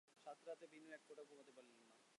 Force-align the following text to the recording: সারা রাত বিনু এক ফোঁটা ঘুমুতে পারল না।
সারা 0.23 0.41
রাত 0.47 0.61
বিনু 0.71 0.87
এক 0.95 1.01
ফোঁটা 1.07 1.23
ঘুমুতে 1.29 1.51
পারল 1.55 1.69
না। 1.79 1.85